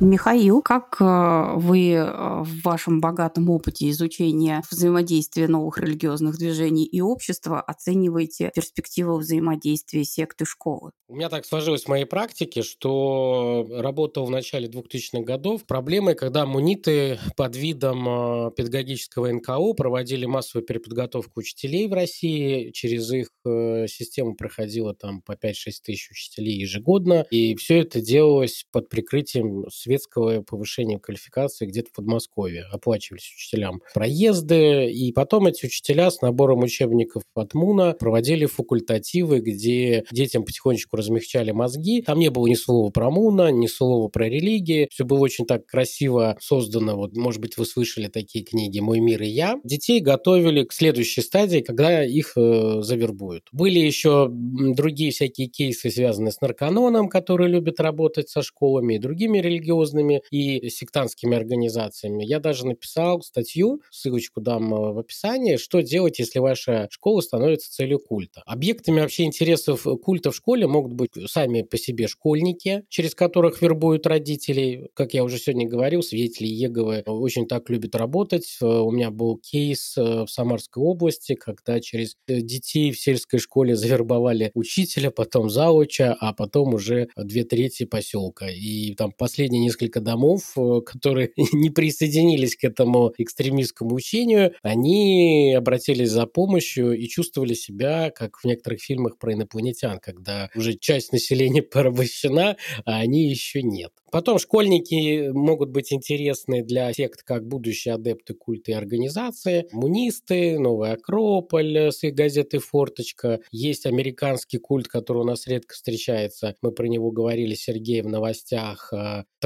[0.02, 7.00] Михаил, как э, вы э, в вашем богатом опыте изучения взаимодействия новых религиозных движений и
[7.00, 10.92] общества оцениваете перспективу взаимодействия секты школы?
[11.08, 16.46] У меня так сложилось в моей практике, что работал в начале 2000-х годов проблемой, когда
[16.46, 22.72] муниты под видом э, педагогического НКО проводили массовую переподготовку учителей в России.
[22.72, 25.54] Через их систему проходило там по 5-6
[25.84, 27.26] тысяч учителей ежегодно.
[27.30, 32.64] И все это делалось под прикрытием светского повышения квалификации где-то в Подмосковье.
[32.72, 40.06] Оплачивались учителям проезды, и потом эти учителя с набором учебников от МУНа проводили факультативы, где
[40.12, 42.02] детям потихонечку размягчали мозги.
[42.02, 44.88] Там не было ни слова про МУНа, ни слова про религии.
[44.92, 46.96] Все было очень так красиво создано.
[46.96, 49.60] Вот, может быть, вы слышали такие книги «Мой мир и я».
[49.64, 53.50] Детей готовили к следующей стадии, когда их э, завербуют.
[53.52, 59.38] Были еще другие всякие кейсы, связанные с наркононом, который любит работать со школами и другими
[59.38, 62.24] религиозными религиозными и сектантскими организациями.
[62.24, 67.72] Я даже написал статью, ссылочку дам э, в описании, что делать, если ваша школа становится
[67.72, 68.42] целью культа.
[68.46, 74.08] Объектами вообще интересов культа в школе могут быть сами по себе школьники, через которых вербуют
[74.08, 74.90] родителей.
[74.94, 78.58] Как я уже сегодня говорил, свидетели Еговы очень так любят работать.
[78.62, 83.76] Э, у меня был кейс э, в Самарской области, когда через детей в сельской школе
[83.76, 88.48] завербовали учителя, потом зауча, а потом уже две трети поселка.
[88.50, 96.12] И там последний несколько домов, э, которые не присоединились к этому экстремистскому учению, они обратились
[96.12, 101.62] за помощью и чувствовали себя, как в некоторых фильмах про инопланетян, когда уже часть населения
[101.64, 103.92] порабощена, а они еще нет.
[104.16, 109.68] Потом школьники могут быть интересны для сект как будущие адепты культа и организации.
[109.74, 113.42] Мунисты, Новый Акрополь с их газетой «Форточка».
[113.52, 116.56] Есть американский культ, который у нас редко встречается.
[116.62, 118.94] Мы про него говорили, Сергей, в новостях.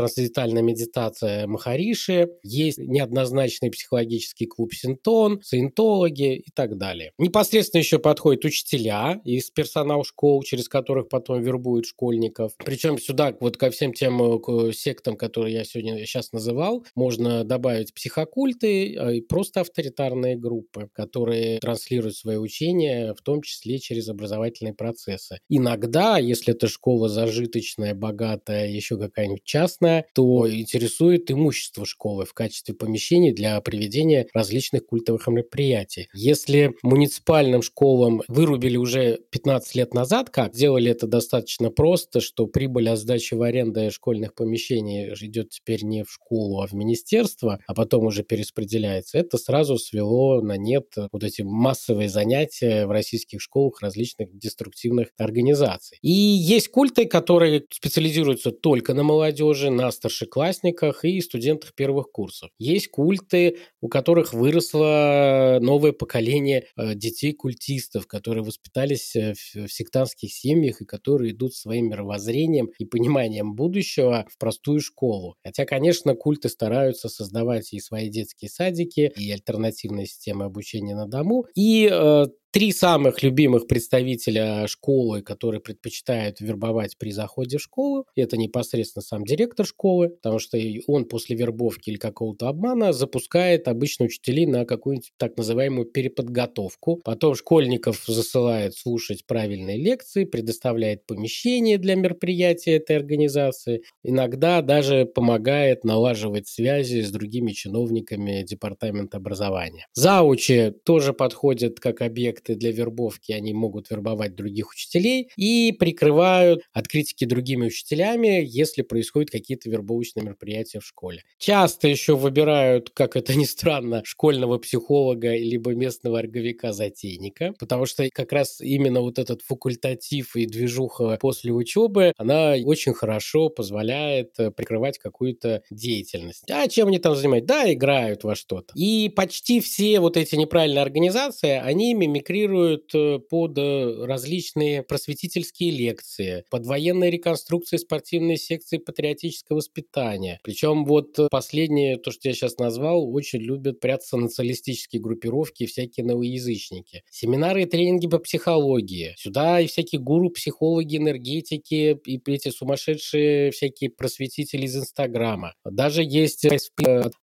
[0.09, 2.29] Трансцендентальная медитация Махариши.
[2.41, 7.11] Есть неоднозначный психологический клуб Синтон, саентологи и так далее.
[7.19, 12.53] Непосредственно еще подходят учителя из персонал школ, через которых потом вербуют школьников.
[12.57, 17.93] Причем сюда вот ко всем тем э, сектам, которые я сегодня сейчас называл, можно добавить
[17.93, 24.73] психокульты а, и просто авторитарные группы, которые транслируют свои учения, в том числе через образовательные
[24.73, 25.37] процессы.
[25.49, 32.73] Иногда, если эта школа зажиточная, богатая, еще какая-нибудь частная, то интересует имущество школы в качестве
[32.73, 36.07] помещений для проведения различных культовых мероприятий.
[36.13, 42.89] Если муниципальным школам вырубили уже 15 лет назад, как сделали это достаточно просто, что прибыль
[42.89, 47.73] от сдачи в аренду школьных помещение идет теперь не в школу, а в министерство, а
[47.73, 53.81] потом уже перераспределяется, это сразу свело на нет вот эти массовые занятия в российских школах
[53.81, 55.97] различных деструктивных организаций.
[56.01, 62.51] И есть культы, которые специализируются только на молодежи, на на старшеклассниках и студентах первых курсов.
[62.59, 70.81] Есть культы, у которых выросло новое поколение э, детей-культистов, которые воспитались э, в сектантских семьях
[70.81, 75.35] и которые идут своим мировоззрением и пониманием будущего в простую школу.
[75.43, 81.47] Хотя, конечно, культы стараются создавать и свои детские садики, и альтернативные системы обучения на дому.
[81.55, 88.37] И э, три самых любимых представителя школы, которые предпочитают вербовать при заходе в школу, это
[88.37, 90.57] непосредственно сам директор школы, потому что
[90.87, 97.01] он после вербовки или какого-то обмана запускает обычно учителей на какую-нибудь так называемую переподготовку.
[97.03, 103.83] Потом школьников засылает слушать правильные лекции, предоставляет помещение для мероприятия этой организации.
[104.03, 109.87] Иногда даже помогает налаживать связи с другими чиновниками департамента образования.
[109.93, 116.61] Заучи тоже подходят как объект проекты для вербовки, они могут вербовать других учителей и прикрывают
[116.73, 121.23] от критики другими учителями, если происходят какие-то вербовочные мероприятия в школе.
[121.37, 128.31] Часто еще выбирают, как это ни странно, школьного психолога либо местного орговика-затейника, потому что как
[128.31, 134.97] раз именно вот этот факультатив и движуха после учебы, она очень хорошо позволяет э, прикрывать
[134.97, 136.49] какую-то деятельность.
[136.49, 137.47] А чем они там занимаются?
[137.47, 138.73] Да, играют во что-то.
[138.75, 145.71] И почти все вот эти неправильные организации, они мимикрируют мимикрируют э, под э, различные просветительские
[145.71, 150.39] лекции, под военные реконструкции спортивной секции патриотического воспитания.
[150.43, 156.05] Причем вот последнее, то, что я сейчас назвал, очень любят прятаться националистические группировки и всякие
[156.05, 157.03] новоязычники.
[157.09, 159.13] Семинары и тренинги по психологии.
[159.17, 165.53] Сюда и всякие гуру, психологи, энергетики, и эти сумасшедшие всякие просветители из Инстаграма.
[165.65, 166.45] Даже есть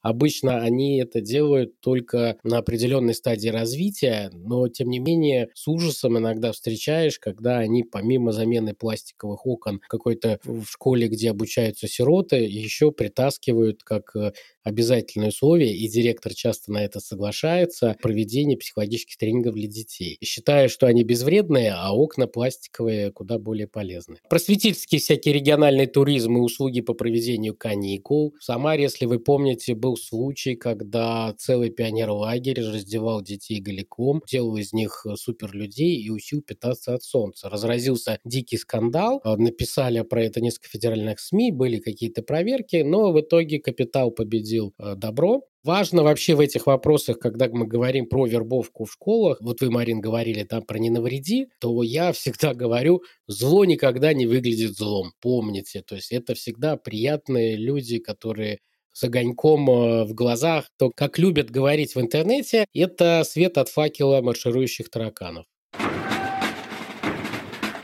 [0.02, 5.68] обычно они это делают только на определенной стадии развития, но тем не не менее, с
[5.68, 12.36] ужасом иногда встречаешь, когда они помимо замены пластиковых окон какой-то в школе, где обучаются сироты,
[12.36, 14.32] еще притаскивают как э,
[14.62, 20.18] обязательное условие, и директор часто на это соглашается, проведение психологических тренингов для детей.
[20.22, 24.16] Считая, что они безвредные, а окна пластиковые куда более полезны.
[24.28, 28.34] Просветительские всякие региональные туризмы и услуги по проведению каникул.
[28.40, 34.72] В Самаре, если вы помните, был случай, когда целый пионер-лагерь раздевал детей голиком, делал из
[34.72, 34.85] них
[35.16, 37.48] суперлюдей и учил питаться от солнца.
[37.48, 43.58] Разразился дикий скандал, написали про это несколько федеральных СМИ, были какие-то проверки, но в итоге
[43.58, 45.42] капитал победил э, добро.
[45.64, 50.00] Важно вообще в этих вопросах, когда мы говорим про вербовку в школах, вот вы, Марин,
[50.00, 55.82] говорили там про «не навреди», то я всегда говорю, зло никогда не выглядит злом, помните.
[55.82, 58.60] То есть это всегда приятные люди, которые
[58.96, 64.22] с огоньком э, в глазах, то, как любят говорить в интернете, это свет от факела
[64.22, 65.44] марширующих тараканов.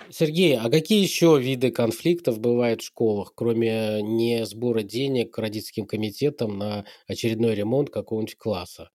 [0.08, 6.56] Сергей, а какие еще виды конфликтов бывают в школах, кроме не сбора денег родительским комитетам
[6.56, 8.88] на очередной ремонт какого-нибудь класса?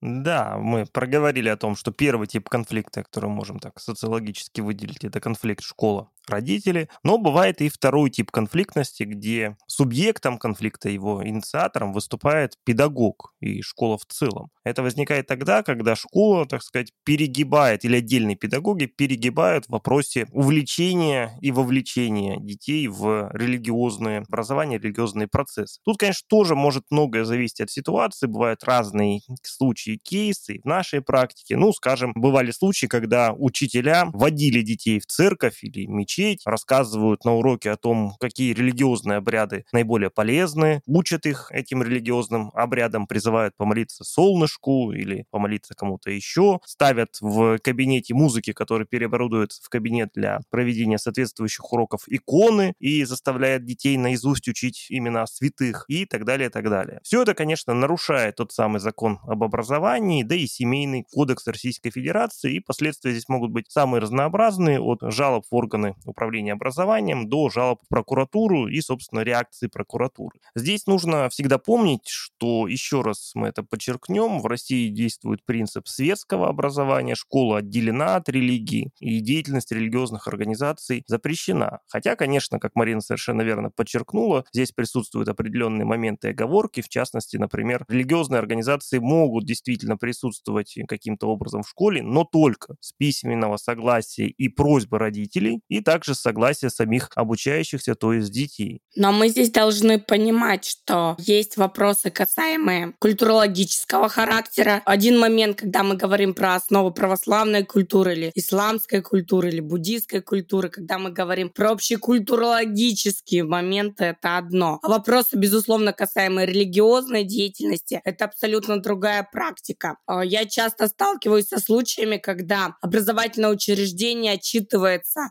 [0.00, 5.20] Да, мы проговорили о том, что первый тип конфликта, который можем так социологически выделить, это
[5.20, 6.88] конфликт школа родители.
[7.02, 13.98] Но бывает и второй тип конфликтности, где субъектом конфликта, его инициатором выступает педагог и школа
[13.98, 14.50] в целом.
[14.64, 21.36] Это возникает тогда, когда школа, так сказать, перегибает, или отдельные педагоги перегибают в вопросе увлечения
[21.40, 25.80] и вовлечения детей в религиозное образование, религиозные процессы.
[25.84, 28.26] Тут, конечно, тоже может многое зависеть от ситуации.
[28.26, 31.56] Бывают разные случаи, кейсы в нашей практике.
[31.56, 37.34] Ну, скажем, бывали случаи, когда учителя водили детей в церковь или мечеть, мечеть, рассказывают на
[37.34, 44.04] уроке о том, какие религиозные обряды наиболее полезны, учат их этим религиозным обрядам, призывают помолиться
[44.04, 50.98] солнышку или помолиться кому-то еще, ставят в кабинете музыки, который переоборудуется в кабинет для проведения
[50.98, 56.68] соответствующих уроков иконы и заставляет детей наизусть учить имена святых и так далее, и так
[56.68, 57.00] далее.
[57.02, 62.56] Все это, конечно, нарушает тот самый закон об образовании, да и семейный кодекс Российской Федерации,
[62.56, 67.80] и последствия здесь могут быть самые разнообразные, от жалоб в органы управления образованием до жалоб
[67.84, 70.40] в прокуратуру и, собственно, реакции прокуратуры.
[70.54, 76.48] Здесь нужно всегда помнить, что, еще раз мы это подчеркнем, в России действует принцип светского
[76.48, 81.80] образования, школа отделена от религии, и деятельность религиозных организаций запрещена.
[81.88, 87.36] Хотя, конечно, как Марина совершенно верно подчеркнула, здесь присутствуют определенные моменты и оговорки, в частности,
[87.36, 94.26] например, религиозные организации могут действительно присутствовать каким-то образом в школе, но только с письменного согласия
[94.26, 98.80] и просьбы родителей, и также согласие самих обучающихся, то есть детей.
[98.94, 104.82] Но мы здесь должны понимать, что есть вопросы, касаемые культурологического характера.
[104.84, 110.68] Один момент, когда мы говорим про основу православной культуры или исламской культуры или буддийской культуры,
[110.68, 114.78] когда мы говорим про общекультурологические моменты, это одно.
[114.82, 119.96] А вопросы, безусловно, касаемые религиозной деятельности, это абсолютно другая практика.
[120.06, 125.30] А, я часто сталкиваюсь со случаями, когда образовательное учреждение отчитывается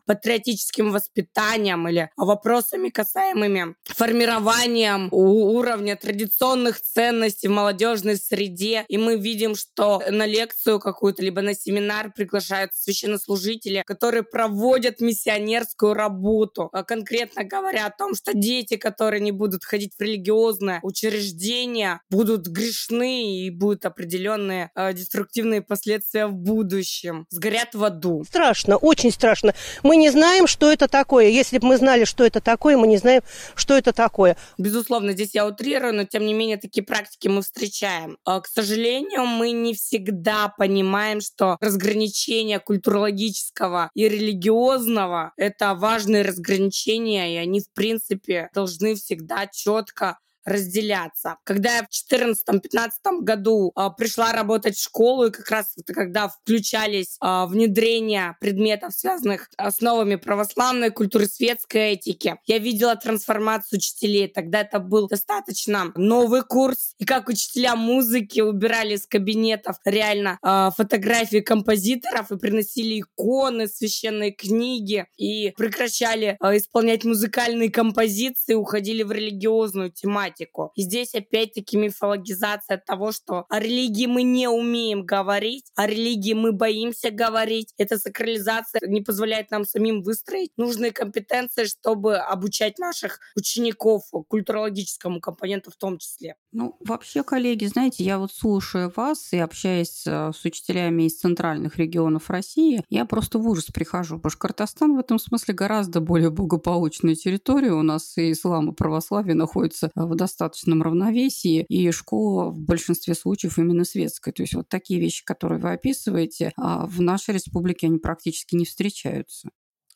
[0.49, 9.55] патриотическим воспитанием или вопросами, касаемыми формированием уровня традиционных ценностей в молодежной среде, и мы видим,
[9.55, 17.43] что на лекцию какую-то, либо на семинар приглашают священнослужители, которые проводят миссионерскую работу, а конкретно
[17.43, 23.49] говоря о том, что дети, которые не будут ходить в религиозное учреждение, будут грешны и
[23.49, 28.23] будут определенные э, деструктивные последствия в будущем, сгорят в аду.
[28.27, 29.53] Страшно, очень страшно.
[29.83, 31.27] Мы не знаем, что это такое.
[31.27, 33.21] Если бы мы знали, что это такое, мы не знаем,
[33.55, 34.37] что это такое.
[34.57, 38.17] Безусловно, здесь я утрирую, но тем не менее такие практики мы встречаем.
[38.25, 47.33] А, к сожалению, мы не всегда понимаем, что разграничение культурологического и религиозного— это важные разграничения,
[47.33, 51.37] и они, в принципе, должны всегда четко разделяться.
[51.43, 56.29] Когда я в 2014-2015 году э, пришла работать в школу, и как раз это когда
[56.29, 64.27] включались э, внедрения предметов, связанных с новыми православной культуры, светской этики, я видела трансформацию учителей.
[64.27, 66.93] Тогда это был достаточно новый курс.
[66.97, 74.31] И как учителя музыки убирали из кабинетов реально э, фотографии композиторов и приносили иконы, священные
[74.31, 80.71] книги, и прекращали э, исполнять музыкальные композиции, уходили в религиозную тематику тематику.
[80.75, 87.11] Здесь опять-таки мифологизация того, что о религии мы не умеем говорить, о религии мы боимся
[87.11, 87.73] говорить.
[87.77, 95.71] Эта сакрализация не позволяет нам самим выстроить нужные компетенции, чтобы обучать наших учеников культурологическому компоненту
[95.71, 96.35] в том числе.
[96.51, 101.77] Ну, вообще, коллеги, знаете, я вот слушаю вас и общаясь э, с учителями из центральных
[101.77, 104.17] регионов России, я просто в ужас прихожу.
[104.17, 107.71] Башкортостан в этом смысле гораздо более благополучная территория.
[107.71, 113.57] У нас и ислам, и православие находятся в достаточном равновесии, и школа в большинстве случаев
[113.57, 114.33] именно светская.
[114.33, 118.65] То есть вот такие вещи, которые вы описываете, а в нашей республике они практически не
[118.65, 119.49] встречаются.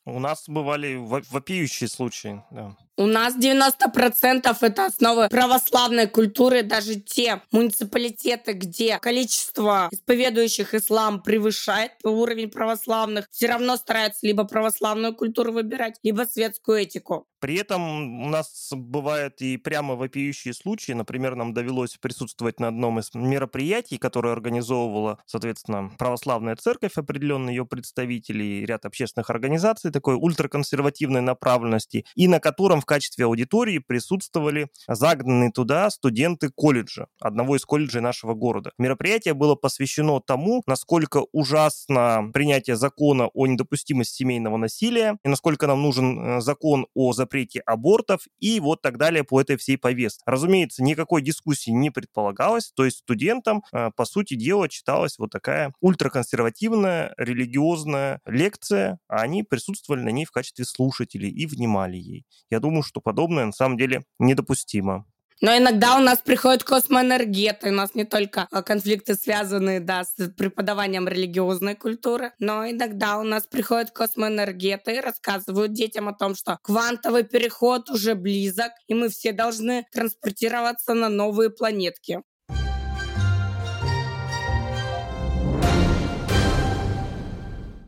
[0.06, 2.76] У нас бывали вопиющие случаи, да.
[2.96, 6.62] У нас 90% это основы православной культуры.
[6.62, 15.12] Даже те муниципалитеты, где количество исповедующих ислам превышает уровень православных, все равно стараются либо православную
[15.12, 17.26] культуру выбирать, либо светскую этику.
[17.40, 20.92] При этом у нас бывают и прямо вопиющие случаи.
[20.92, 27.66] Например, нам довелось присутствовать на одном из мероприятий, которое организовывала, соответственно, православная церковь, определенные ее
[27.66, 35.50] представители, ряд общественных организаций такой ультраконсервативной направленности, и на котором в качестве аудитории присутствовали загнанные
[35.50, 38.72] туда студенты колледжа, одного из колледжей нашего города.
[38.76, 45.80] Мероприятие было посвящено тому, насколько ужасно принятие закона о недопустимости семейного насилия, и насколько нам
[45.80, 50.22] нужен э, закон о запрете абортов, и вот так далее по этой всей повестке.
[50.26, 55.72] Разумеется, никакой дискуссии не предполагалось, то есть студентам, э, по сути дела, читалась вот такая
[55.80, 62.26] ультраконсервативная религиозная лекция, а они присутствовали на ней в качестве слушателей и внимали ей.
[62.50, 65.06] Я думаю, думаю, что подобное на самом деле недопустимо.
[65.40, 70.30] Но иногда у нас приходят космоэнергеты, у нас не только а, конфликты, связанные да, с
[70.30, 76.58] преподаванием религиозной культуры, но иногда у нас приходят космоэнергеты и рассказывают детям о том, что
[76.62, 82.22] квантовый переход уже близок, и мы все должны транспортироваться на новые планетки.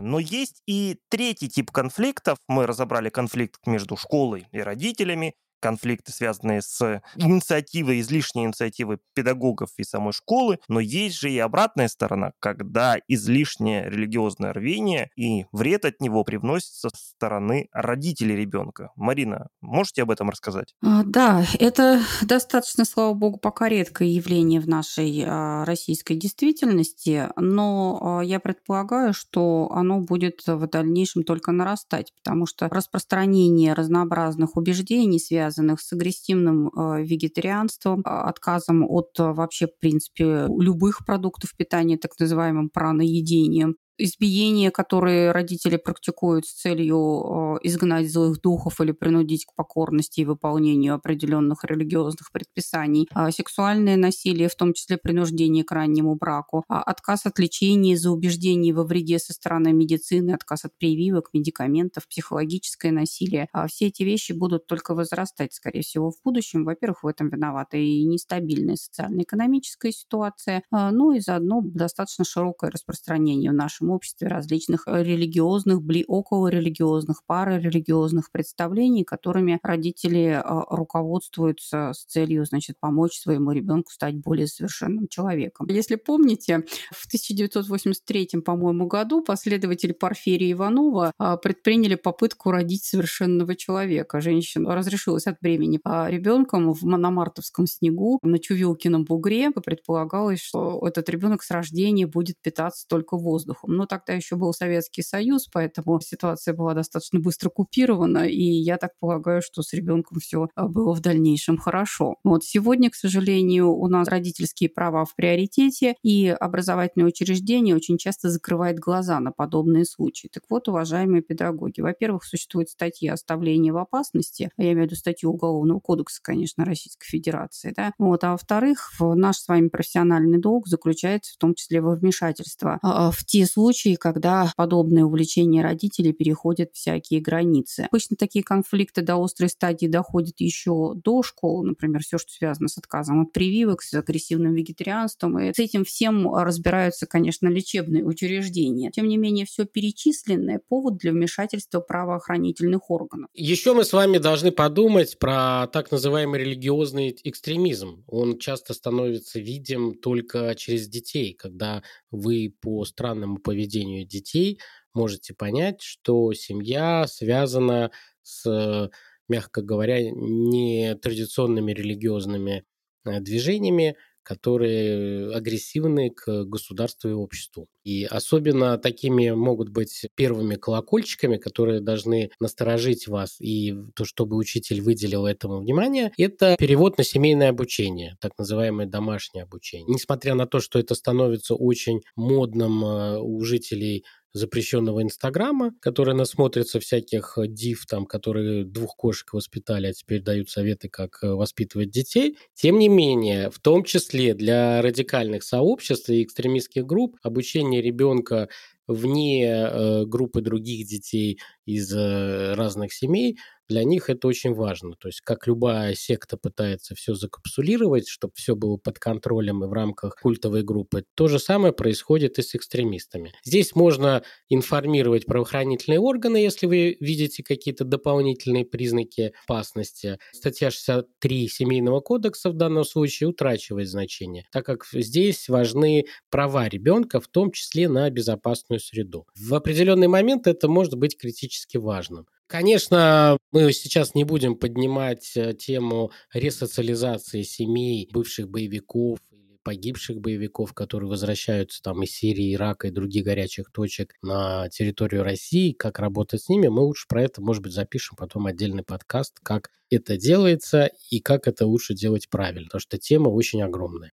[0.07, 2.39] Но есть и третий тип конфликтов.
[2.47, 9.85] Мы разобрали конфликт между школой и родителями, конфликты, связанные с инициативой, излишней инициативой педагогов и
[9.85, 16.01] самой школы, но есть же и обратная сторона, когда излишнее религиозное рвение и вред от
[16.01, 18.91] него привносится со стороны родителей ребенка.
[18.97, 20.75] Марина, можете об этом рассказать?
[20.83, 28.19] А, да, это достаточно, слава богу, пока редкое явление в нашей а, российской действительности, но
[28.21, 35.19] а, я предполагаю, что оно будет в дальнейшем только нарастать, потому что распространение разнообразных убеждений,
[35.19, 41.57] связанных связанных с агрессивным э, вегетарианством, а, отказом от э, вообще, в принципе, любых продуктов
[41.57, 48.93] питания, так называемым праноедением, избиения, которые родители практикуют с целью э, изгнать злых духов или
[48.93, 55.65] принудить к покорности и выполнению определенных религиозных предписаний, а сексуальное насилие, в том числе принуждение
[55.65, 60.65] к раннему браку, а отказ от лечения из-за убеждений во вреде со стороны медицины, отказ
[60.65, 63.49] от прививок, медикаментов, психологическое насилие.
[63.53, 66.65] А все эти вещи будут только возрастать, скорее всего, в будущем.
[66.65, 73.55] Во-первых, в этом виновата и нестабильная социально-экономическая ситуация, ну и заодно достаточно широкое распространение в
[73.55, 82.45] нашем обществе различных религиозных, бли около религиозных, парарелигиозных представлений, которыми родители а, руководствуются с целью,
[82.45, 85.67] значит, помочь своему ребенку стать более совершенным человеком.
[85.69, 94.21] Если помните, в 1983, по-моему, году последователи Порфирия Иванова а, предприняли попытку родить совершенного человека.
[94.21, 99.51] Женщина разрешилась от бремени ребенком в Мономартовском снегу на Чувилкином бугре.
[99.51, 103.76] Предполагалось, что этот ребенок с рождения будет питаться только воздухом.
[103.77, 108.93] Но тогда еще был Советский Союз, поэтому ситуация была достаточно быстро купирована, и я так
[108.99, 112.17] полагаю, что с ребенком все а, было в дальнейшем хорошо.
[112.25, 118.31] Вот сегодня, к сожалению, у нас родительские права в приоритете, и образовательное учреждение очень часто
[118.31, 120.29] закрывает глаза на подобные случаи.
[120.33, 125.31] Так вот, уважаемые педагоги, во-первых, существует статья оставления в опасности, я имею в виду статью
[125.31, 131.35] Уголовного кодекса, конечно, Российской Федерации, да, вот, а во-вторых, наш с вами профессиональный долг заключается
[131.35, 133.66] в том числе во вмешательство а, в те случаи,
[133.97, 137.87] когда подобное увлечение родителей переходит всякие границы.
[137.91, 142.79] Обычно такие конфликты до острой стадии доходят еще до школы, например, все, что связано с
[142.79, 148.91] отказом от прививок, с агрессивным вегетарианством, и с этим всем разбираются, конечно, лечебные учреждения.
[148.91, 153.29] Тем не менее, все перечисленное– повод для вмешательства правоохранительных органов.
[153.35, 158.05] Еще мы с вами должны подумать про так называемый религиозный экстремизм.
[158.07, 161.83] Он часто становится видим только через детей, когда
[162.17, 164.59] вы по странному поведению детей
[164.95, 167.91] можете понять, что семья связана
[168.23, 168.91] с,
[169.29, 172.65] мягко говоря, нетрадиционными религиозными
[173.05, 173.97] э, движениями,
[174.27, 177.69] которые агрессивны к государству и обществу.
[177.85, 184.81] И особенно такими могут быть первыми колокольчиками, которые должны насторожить вас, и то, чтобы учитель
[184.81, 189.87] выделил этому внимание, это перевод на семейное обучение, так называемое домашнее обучение.
[189.95, 194.05] Несмотря на то, что это становится очень модным э, у жителей
[194.37, 200.89] запрещенного Инстаграма, который насмотрится всяких див, там, которые двух кошек воспитали, а теперь дают советы,
[200.89, 202.37] как э, воспитывать детей.
[202.55, 208.49] Тем не менее, в том числе для радикальных сообществ и экстремистских групп обучение ребенка
[208.87, 213.39] вне э, группы других детей из э, разных семей
[213.69, 214.95] для них это очень важно.
[214.99, 219.73] То есть, как любая секта пытается все закапсулировать, чтобы все было под контролем и в
[219.73, 223.33] рамках культовой группы, то же самое происходит и с экстремистами.
[223.45, 230.19] Здесь можно информировать правоохранительные органы, если вы видите какие-то дополнительные признаки опасности.
[230.33, 237.21] Статья 63 Семейного кодекса в данном случае утрачивает значение, так как здесь важны права ребенка,
[237.21, 239.27] в том числе на безопасную среду.
[239.35, 242.27] В определенный момент это может быть критически важным.
[242.49, 250.73] Конечно, мы сейчас не будем поднимать э, тему ресоциализации семей бывших боевиков или погибших боевиков,
[250.73, 256.43] которые возвращаются там из Сирии, Ирака и других горячих точек на территорию России, как работать
[256.43, 260.91] с ними, мы лучше про это, может быть, запишем потом отдельный подкаст, как это делается
[261.11, 264.13] и как это лучше делать правильно, потому что тема очень огромная.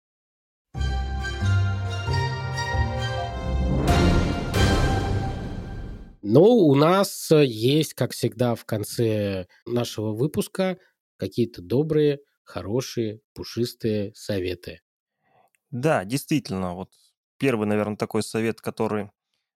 [6.29, 10.77] Но у нас э, есть, как всегда, в конце нашего выпуска
[11.15, 14.81] какие-то добрые, хорошие, пушистые советы.
[15.71, 16.91] Да, действительно, вот
[17.37, 19.09] первый, наверное, такой совет, который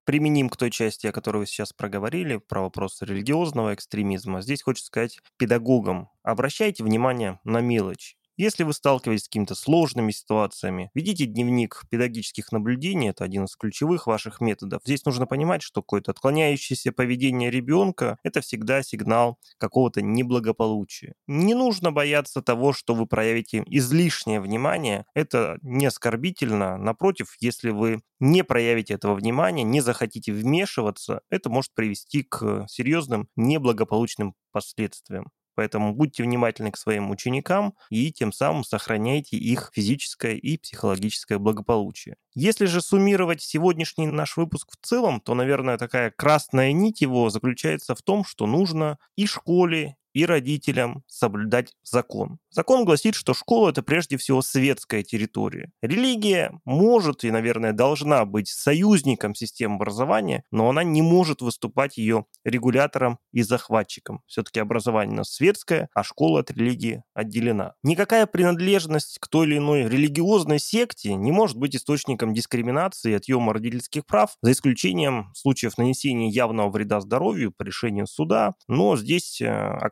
[0.05, 4.41] применим к той части, о которой вы сейчас проговорили, про вопросы религиозного экстремизма.
[4.41, 8.15] Здесь хочется сказать педагогам, обращайте внимание на мелочь.
[8.37, 14.07] Если вы сталкиваетесь с какими-то сложными ситуациями, ведите дневник педагогических наблюдений, это один из ключевых
[14.07, 14.81] ваших методов.
[14.85, 21.13] Здесь нужно понимать, что какое-то отклоняющееся поведение ребенка– это всегда сигнал какого-то неблагополучия.
[21.27, 26.77] Не нужно бояться того, что вы проявите излишнее внимание, это не оскорбительно.
[26.77, 33.27] Напротив, если вы не проявите этого внимания, не захотите вмешиваться, это может привести к серьезным
[33.35, 35.31] неблагополучным последствиям.
[35.55, 42.15] Поэтому будьте внимательны к своим ученикам и тем самым сохраняйте их физическое и психологическое благополучие.
[42.33, 47.95] Если же суммировать сегодняшний наш выпуск в целом, то, наверное, такая красная нить его заключается
[47.95, 52.39] в том, что нужно и школе, и родителям соблюдать закон.
[52.49, 55.71] Закон гласит, что школа это прежде всего светская территория.
[55.81, 62.25] Религия может и, наверное, должна быть союзником системы образования, но она не может выступать ее
[62.43, 64.21] регулятором и захватчиком.
[64.27, 67.73] Все-таки образование у нас светское, а школа от религии отделена.
[67.83, 73.53] Никакая принадлежность к той или иной религиозной секте не может быть источником дискриминации и отъема
[73.53, 78.55] родительских прав, за исключением случаев нанесения явного вреда здоровью по решению суда.
[78.67, 79.47] Но здесь э,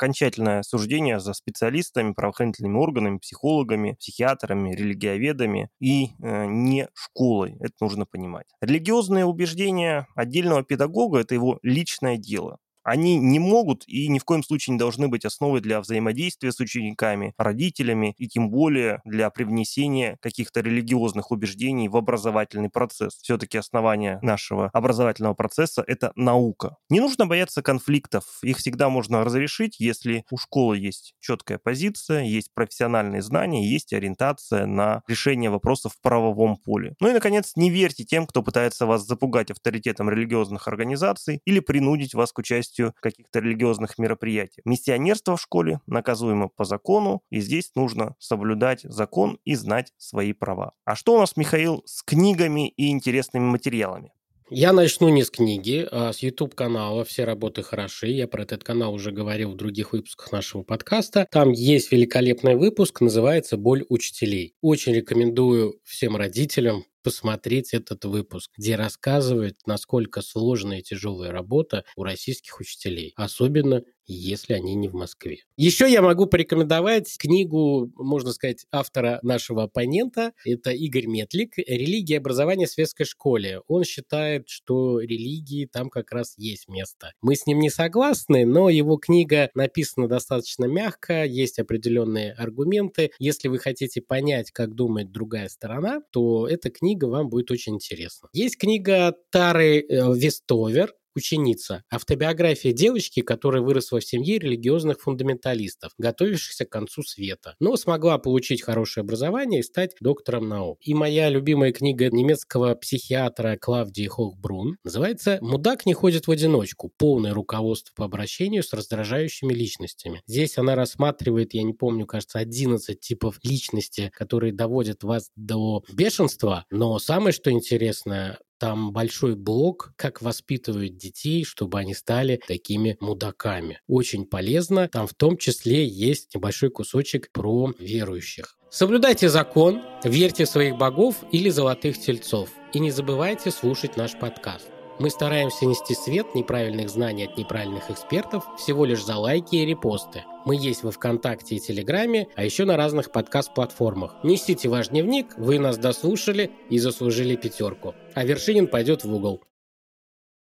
[0.10, 7.58] окончательное суждение за специалистами, правоохранительными органами, психологами, психиатрами, религиоведами и э, не школой.
[7.60, 8.48] Это нужно понимать.
[8.62, 12.58] Религиозные убеждения отдельного педагога– это его личное дело
[12.90, 16.60] они не могут и ни в коем случае не должны быть основой для взаимодействия с
[16.60, 23.20] учениками, родителями и тем более для привнесения каких-то религиозных убеждений в образовательный процесс.
[23.22, 26.78] Все-таки основание нашего образовательного процесса– это наука.
[26.90, 32.52] Не нужно бояться конфликтов, их всегда можно разрешить, если у школы есть четкая позиция, есть
[32.56, 36.96] профессиональные знания, есть ориентация на решение вопросов в правовом поле.
[37.00, 42.16] Ну и, наконец, не верьте тем, кто пытается вас запугать авторитетом религиозных организаций или принудить
[42.16, 44.66] вас к участию в каких-то религиозных мероприятиях.
[44.66, 50.74] Миссионерство в школе наказуемо по закону, и здесь нужно соблюдать закон и знать свои права.
[50.86, 54.12] А что у нас, Михаил, с книгами и интересными материалами?
[54.52, 58.08] Я начну не с книги, а с YouTube-канала «Все работы хороши».
[58.08, 61.28] Я про этот канал уже говорил в других выпусках нашего подкаста.
[61.32, 64.56] Там есть великолепный выпуск, называется «Боль учителей».
[64.62, 72.04] Очень рекомендую всем родителям посмотреть этот выпуск, где рассказывает, насколько сложная и тяжелая работа у
[72.04, 75.44] российских учителей, особенно если они не в Москве.
[75.56, 80.34] Еще я могу порекомендовать книгу, можно сказать, автора нашего оппонента.
[80.44, 83.62] Это Игорь Метлик «Религия и образование в светской школе».
[83.68, 87.14] Он считает, что религии там как раз есть место.
[87.22, 93.12] Мы с ним не согласны, но его книга написана достаточно мягко, есть определенные аргументы.
[93.20, 98.30] Если вы хотите понять, как думает другая сторона, то эта книга вам будет очень интересна.
[98.34, 101.84] Есть книга Тары э, Вестовер ученица.
[101.90, 108.62] Автобиография девочки, которая выросла в семье религиозных фундаменталистов, готовившихся к концу света, но смогла получить
[108.62, 110.80] хорошее образование и стать доктором наук.
[110.82, 116.92] И моя любимая книга немецкого психиатра Клавдии Хохбрун называется «Мудак не ходит в одиночку.
[116.98, 120.22] Полное руководство по обращению с раздражающими личностями».
[120.28, 126.66] Здесь она рассматривает, я не помню, кажется, 11 типов личности, которые доводят вас до бешенства,
[126.70, 133.82] но самое, что интересно, там большой блок, как воспитывают детей, чтобы они стали такими мудаками.
[133.88, 134.88] Очень полезно.
[134.88, 138.58] Там в том числе есть небольшой кусочек про верующих.
[138.70, 142.50] Соблюдайте закон, верьте в своих богов или золотых тельцов.
[142.74, 144.70] И не забывайте слушать наш подкаст.
[145.00, 150.26] Мы стараемся нести свет неправильных знаний от неправильных экспертов всего лишь за лайки и репосты.
[150.46, 154.18] Мы есть во Вконтакте и Телеграме, а еще на разных подкаст-платформах.
[154.24, 157.96] Несите ваш дневник, вы нас дослушали и заслужили пятерку.
[158.14, 159.42] А Вершинин пойдет в угол.